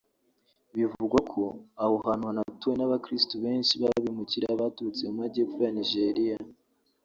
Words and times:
Bivugwa 0.75 1.19
ko 1.31 1.43
aho 1.83 1.95
hantu 2.05 2.23
hanatuwe 2.29 2.73
n’Abakirisitu 2.77 3.35
benshi 3.45 3.73
b’abimukira 3.81 4.59
baturutse 4.61 5.03
mu 5.07 5.15
Majyepfo 5.19 5.57
ya 5.65 5.71
Nigeria 5.77 6.35